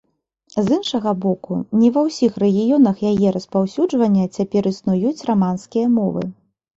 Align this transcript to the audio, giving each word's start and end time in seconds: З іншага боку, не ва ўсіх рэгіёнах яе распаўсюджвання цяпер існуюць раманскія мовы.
З 0.67 0.75
іншага 0.75 1.11
боку, 1.25 1.57
не 1.81 1.89
ва 1.97 2.01
ўсіх 2.07 2.39
рэгіёнах 2.43 3.03
яе 3.11 3.33
распаўсюджвання 3.35 4.25
цяпер 4.39 4.63
існуюць 4.71 5.25
раманскія 5.29 5.85
мовы. 5.99 6.25